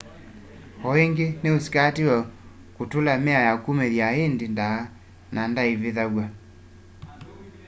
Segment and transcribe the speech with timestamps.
[0.87, 2.17] o ĩngi ni usikatĩitwe
[2.75, 4.79] kutula mĩao ya kumĩthya indĩ ndaa
[5.33, 6.25] na ndaaĩvĩthwa